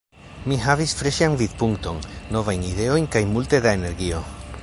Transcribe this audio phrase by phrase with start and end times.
[0.51, 2.01] Mi havis freŝan vidpunkton,
[2.37, 4.27] novajn ideojn kaj multe da energio.